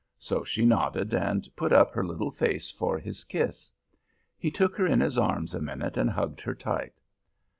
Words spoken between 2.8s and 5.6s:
his kiss. He took her in his arms